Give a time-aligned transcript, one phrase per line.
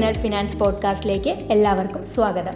[0.00, 2.52] Personal finance പോഡ്കാസ്റ്റിലേക്ക് എല്ലാവർക്കും സ്വാഗതം.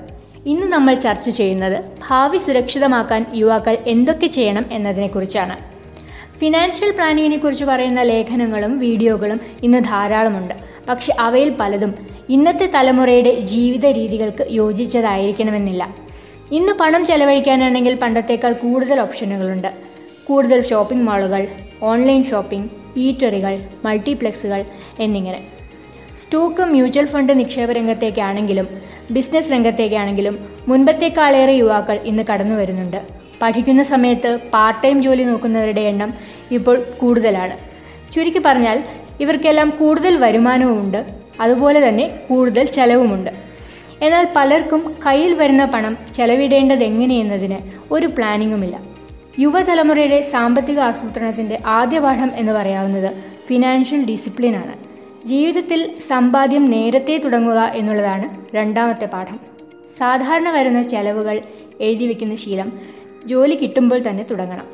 [0.46, 5.56] ഇന്ന് നമ്മൾ ചർച്ച ചെയ്യുന്നത് ഭാവി സുരക്ഷിതമാക്കാൻ യുവാക്കൾ എന്തൊക്കെ ചെയ്യണം എന്നതിനെക്കുറിച്ചാണ്.
[6.38, 10.54] ഫിനാൻഷ്യൽ പ്ലാനിങ്ങിനെ കുറിച്ച് പറയുന്ന ലേഖനങ്ങളും വീഡിയോകളും ഇന്ന് ധാരാളമുണ്ട്.
[10.88, 11.94] പക്ഷെ അവയിൽ പലതും
[12.28, 15.94] ഇന്നത്തെ തലമുറയുടെ ജീവിത രീതികൾക്ക് യോജിച്ചതായിരിക്കണമെന്നില്ല.
[16.52, 19.68] ഇന്ന് പണം ചെലവഴിക്കാനാണെങ്കിൽ പണ്ടത്തേക്കാൾ കൂടുതൽ ഓപ്ഷനുകളുണ്ട്.
[20.26, 21.48] കൂടുതൽ ഷോപ്പിംഗ് മാളുകൾ
[21.82, 24.64] ഓൺലൈൻ ഷോപ്പിംഗ് ഈറ്ററികൾ മൾട്ടിപ്ലക്സുകൾ
[25.00, 25.63] എന്നിങ്ങനെ.
[26.22, 28.68] സ്റ്റോക്ക് മ്യൂച്വൽ ഫണ്ട് നിക്ഷേപ രംഗത്തേക്കാണെങ്കിലും
[29.10, 33.02] ബിസിനസ് രംഗത്തേക്കാണെങ്കിലും മുൻപത്തേക്കാളേറെ യുവാക്കൾ ഇന്ന് കടന്നു വരുന്നുണ്ട്.
[33.42, 36.14] പഠിക്കുന്ന സമയത്ത് പാർട്ട് ടൈം ജോലി നോക്കുന്നവരുടെ എണ്ണം
[36.50, 37.56] ഇപ്പോൾ കൂടുതലാണ്.
[38.12, 38.84] ചുരുക്കി പറഞ്ഞാൽ
[39.20, 41.04] ഇവർക്കെല്ലാം കൂടുതൽ വരുമാനവുമുണ്ട്
[41.40, 43.30] അതുപോലെ തന്നെ കൂടുതൽ ചെലവുമുണ്ട്
[44.02, 47.58] എന്നാൽ പലർക്കും കയ്യിൽ വരുന്ന പണം ചെലവിടേണ്ടത് എങ്ങനെയെന്നതിന്
[47.92, 48.76] ഒരു പ്ലാനിങ്ങുമില്ല.
[49.38, 53.10] യുവതലമുറയുടെ സാമ്പത്തിക ആസൂത്രണത്തിന്റെ ആദ്യ പാഠം എന്ന് പറയാവുന്നത്
[53.46, 54.83] ഫിനാൻഷ്യൽ ഡിസിപ്ലിനാണ്
[55.24, 59.40] ജീവിതത്തിൽ സമ്പാദ്യം നേരത്തെ തുടങ്ങുക എന്നുള്ളതാണ് രണ്ടാമത്തെ പാഠം.
[59.98, 61.40] സാധാരണ വരുന്ന ചെലവുകൾ
[61.80, 62.72] എഴുതി വയ്ക്കുന്ന ശീലം
[63.26, 64.66] ജോലി കിട്ടുമ്പോൾ തന്നെ തുടങ്ങണം.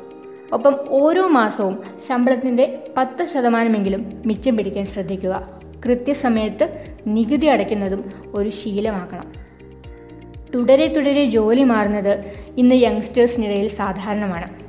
[0.53, 5.61] ഒപ്പം ഓരോ മാസവും ശമ്പളത്തിന്റെ പത്ത് ശതമാനമെങ്കിലും മിച്ചം പിടിക്കാൻ ശ്രദ്ധിക്കുക.
[5.85, 9.33] കൃത്യസമയത്ത് നികുതി അടയ്ക്കുന്നതും ഒരു ശീലമാക്കണം.
[10.55, 12.25] തുടരെ തുടരെ ജോലി മാറുന്നത്
[12.57, 14.60] ഇന്ന് യങ്സ്റ്റേഴ്സിനിടയിൽ സാധാരണമാണ്.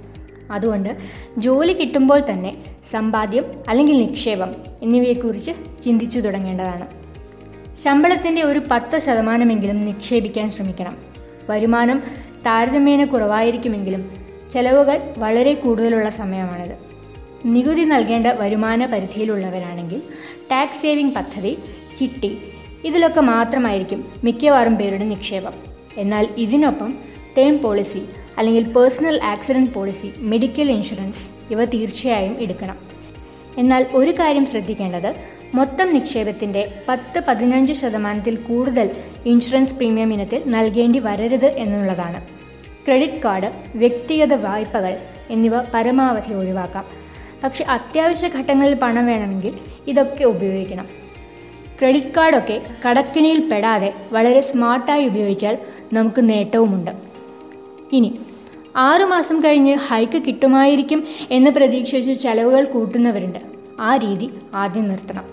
[0.52, 0.96] അതുകൊണ്ട്
[1.38, 2.56] ജോലി കിട്ടുമ്പോൾ തന്നെ
[2.92, 4.50] സമ്പാദ്യം അല്ലെങ്കിൽ നിക്ഷേപം
[4.82, 5.50] എന്നിവയെക്കുറിച്ച്
[5.82, 6.86] ചിന്തിച്ചു തുടങ്ങേണ്ടതാണ്.
[7.76, 10.98] ശമ്പളത്തിന്റെ ഒരു പത്ത് ശതമാനമെങ്കിലും നിക്ഷേപിക്കാൻ ശ്രമിക്കണം.
[11.50, 12.02] വരുമാനം
[12.46, 14.10] താരതമ്യേന കുറവായിരിക്കുമെങ്കിലും
[14.52, 16.74] ചെലവുകൾ വളരെ കൂടുതലുള്ള സമയമാണിത്.
[17.44, 20.02] നികുതി നൽകേണ്ട വരുമാന പരിധിയിലുള്ളവരാണെങ്കിൽ
[20.52, 21.58] ടാക്സ് സേവിംഗ് പദ്ധതി
[21.96, 22.38] ചിട്ടി
[22.84, 25.52] ഇതിലൊക്കെ മാത്രമായിരിക്കും മിക്കവാറും പേരുടെ നിക്ഷേപം.
[25.96, 26.94] എന്നാൽ ഇതിനൊപ്പം
[27.38, 28.02] ടേം പോളിസി
[28.38, 32.76] അല്ലെങ്കിൽ personal accident policy medical insurance ഇവ തീർച്ചയായും എടുക്കണം.
[33.58, 35.14] എന്നാൽ ഒരു കാര്യം ശ്രദ്ധിക്കേണ്ടത്
[35.54, 38.90] മൊത്തം നിക്ഷേപത്തിന്റെ പത്ത് പതിനഞ്ച് ശതമാനത്തിൽ കൂടുതൽ
[39.26, 42.26] ഇൻഷുറൻസ് പ്രീമിയം ഇനത്തിൽ നൽകേണ്ടി വരരുത് എന്നുള്ളതാണ്.
[42.86, 44.98] ക്രെഡിറ്റ് കാർഡ് വ്യക്തിഗത വായ്പകൾ
[45.30, 46.84] എന്നിവ പരമാവധി ഒഴിവാക്കാം.
[47.44, 49.54] പക്ഷേ അത്യാവശ്യ ഘട്ടങ്ങളിൽ പണം വേണമെങ്കിൽ
[49.86, 50.88] ഇതൊക്കെ ഉപയോഗിക്കണം.
[51.78, 55.58] ക്രെഡിറ്റ് കാർഡൊക്കെ കടക്കിണിയിൽ പെടാതെ വളരെ സ്മാർട്ടായി ഉപയോഗിച്ചാൽ
[55.92, 56.90] നമുക്ക് നേട്ടവുമുണ്ട്.
[57.92, 58.20] ഇനി
[58.76, 63.38] ആറുമാസം കഴിഞ്ഞ് ഹൈക്ക് കിട്ടുമായിരിക്കും എന്ന് പ്രതീക്ഷിച്ച് ചെലവുകൾ കൂട്ടുന്നവരുണ്ട്.
[63.80, 65.24] ആ രീതി ആദ്യം നിർത്തണം.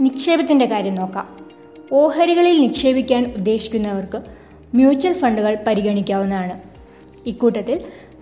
[0.00, 1.46] നിക്ഷേപത്തിന്റെ കാര്യം നോക്കാം.
[1.92, 4.20] ഓഹരികളിൽ നിക്ഷേപിക്കാൻ ഉദ്ദേശിക്കുന്നവർക്ക്
[4.74, 6.60] മ്യൂച്വൽ ഫണ്ടുകൾ പരിഗണിക്കാവുന്നതാണ്.
[7.26, 7.80] ഇക്കൂട്ടത്തിൽ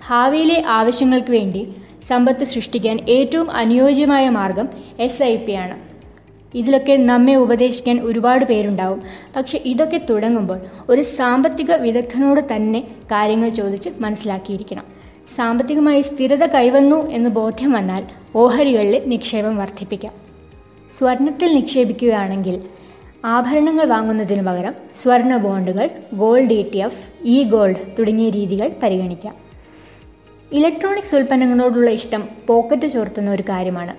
[0.09, 1.75] ഭാവിയിലെ ആവശ്യങ്ങൾക്ക് വേണ്ടി
[2.09, 4.69] സമ്പത്ത് സൃഷ്ടിക്കാൻ ഏറ്റവും അനുയോജ്യമായ മാർഗം
[5.01, 5.90] എസ് ഐ പി ആണ്.
[6.55, 9.03] ഇതിലൊക്കെ നമ്മെ ഉപദേശിക്കാൻ ഒരുപാട് പേരുണ്ടാവും.
[9.37, 14.85] പക്ഷെ ഇതൊക്കെ തുടങ്ങുമ്പോൾ ഒരു സാമ്പത്തിക വിദഗ്ധനോട് തന്നെ കാര്യങ്ങൾ ചോദിച്ച് മനസ്സിലാക്കിയിരിക്കണം.
[15.37, 18.05] സാമ്പത്തികമായി സ്ഥിരത കൈവന്നു എന്ന് ബോധ്യം വന്നാൽ
[18.37, 20.13] ഓഹരികളിൽ നിക്ഷേപം വർദ്ധിപ്പിക്കാം.
[20.99, 22.61] സ്വർണത്തിൽ നിക്ഷേപിക്കുകയാണെങ്കിൽ
[23.25, 29.35] ആഭരണങ്ങൾ വാങ്ങുന്നതിനു പകരം സ്വർണ ബോണ്ടുകൾ gold E T F E gold തുടങ്ങിയ രീതികൾ പരിഗണിക്കാം.
[30.53, 33.95] ഇലക്ട്രോണിക്സ് ഉൽപ്പന്നങ്ങളോടുള്ള ഇഷ്ടം പോക്കറ്റ് ചോർത്തുന്ന ഒരു കാര്യമാണ്.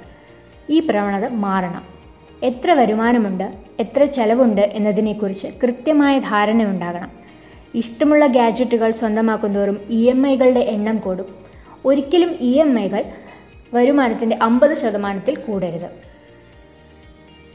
[0.70, 1.91] ഈ പ്രവണത മാറണം.
[2.44, 7.12] എത്ര വരുമാനമുണ്ട് എത്ര ചെലവുണ്ട് എന്നതിനെക്കുറിച്ച് കൃത്യമായ ധാരണ ഉണ്ടാകണം
[7.76, 11.26] ഇഷ്ടമുള്ള ഗാഡ്ജറ്റുകൾ സ്വന്തമാക്കുന്തോറും ഇ എം ഐകളുടെ എണ്ണം കൂടും.
[11.86, 13.04] ഒരിക്കലും ഇ എം ഐകൾ
[13.74, 15.90] വരുമാനത്തിന്റെ അമ്പത് ശതമാനത്തിൽ കൂടരുത്.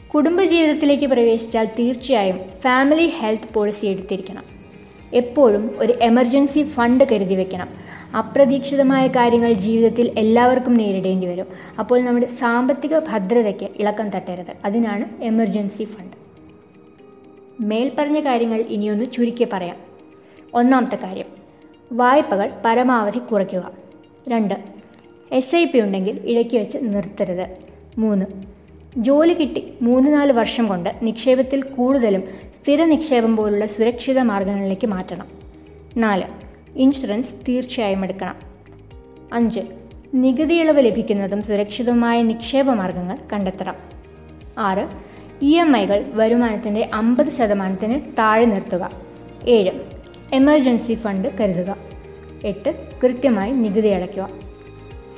[0.07, 4.56] കുടുംബജീവിതത്തിലേക്ക് പ്രവേശിച്ചാൽ തീർച്ചയായും ഫാമിലി ഹെൽത്ത് പോളിസി എടുത്തിരിക്കണം.
[5.13, 7.67] എപ്പോഴും ഒരു എമർജൻസി ഫണ്ട് കരുതി വെക്കണം.
[8.17, 11.47] അപ്രതീക്ഷിതമായ കാര്യങ്ങൾ ജീവിതത്തിൽ എല്ലാവർക്കും നേരിടേണ്ടി വരും.
[11.79, 14.53] അപ്പോൾ നമ്മുടെ സാമ്പത്തിക ഭദ്രതയ്ക്ക് ഇളക്കം തട്ടരുത്.
[14.65, 16.17] അതിനാണ് എമർജൻസി ഫണ്ട്
[17.59, 19.75] മേൽപ്പറഞ്ഞ കാര്യങ്ങൾ ഇനിയൊന്ന് ചുരുക്കി പറയാം.
[20.53, 21.25] ഒന്നാമത്തെ കാര്യം
[21.91, 23.71] വായ്പകൾ പരമാവധി കുറയ്ക്കുക.
[24.29, 24.53] രണ്ട്
[25.31, 27.47] എസ് ഐ പി ഉണ്ടെങ്കിൽ ഇഴക്കി വെച്ച് നിർത്തരുത്.
[27.97, 28.25] മൂന്ന്
[28.97, 32.23] ജോലി കിട്ടി മൂന്ന് നാല് വർഷം കൊണ്ട് നിക്ഷേപത്തിൽ കൂടുതലും
[32.67, 35.27] സ്ഥിര നിക്ഷേപം പോലുള്ള സുരക്ഷിത മാർഗങ്ങളിലേക്ക് മാറ്റണം.
[35.97, 36.23] നാല്
[36.75, 38.35] ഇൻഷുറൻസ് തീർച്ചയായും എടുക്കണം.
[39.33, 39.59] അഞ്ച്
[40.13, 43.75] നികുതി ഇളവ് ലഭിക്കുന്നതും സുരക്ഷിതവുമായ നിക്ഷേപ മാർഗങ്ങൾ കണ്ടെത്തണം.
[44.57, 44.89] ആറ്
[45.41, 48.91] ഇ എം ഐകൾ വരുമാനത്തിന്റെ അമ്പത് ശതമാനത്തിന് താഴെ നിർത്തുക.
[49.47, 49.71] ഏഴ്
[50.33, 51.75] എമർജൻസി ഫണ്ട് കരുതുക.
[52.43, 54.29] എട്ട് കൃത്യമായി നികുതി അടയ്ക്കുക.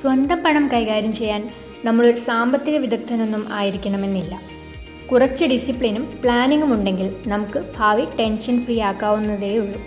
[0.00, 1.50] സ്വന്തം പണം കൈകാര്യം ചെയ്യാൻ
[1.84, 4.49] നമ്മളൊരു സാമ്പത്തിക വിദഗ്ധനൊന്നും ആയിരിക്കണമെന്നില്ല.
[5.12, 9.80] കുറച്ച് ഡിസിപ്ലിനും പ്ലാനിങ്ങും ഉണ്ടെങ്കിൽ നമുക്ക് ഭാവി ടെൻഷൻ ഫ്രീ ആക്കാവുന്നതേ ഉള്ളൂ.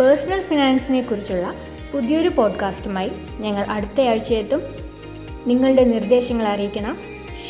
[0.00, 1.54] പേഴ്സണൽ ഫിനാൻസിനെ കുറിച്ചുള്ള
[1.92, 4.00] പുതിയൊരു പോഡ്കാസ്റ്റുമായി ഞങ്ങൾ അടുത്ത
[4.34, 4.62] എത്തും
[5.46, 6.98] നിങ്ങളുടെ നിർദ്ദേശങ്ങൾ അറിയിക്കണം.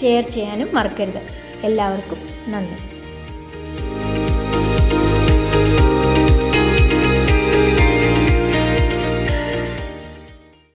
[0.01, 1.23] ഷെയർ ചെയ്യാനും മറക്കരുത്.
[1.63, 2.19] എല്ലാവർക്കും
[2.49, 2.94] നന്ദി.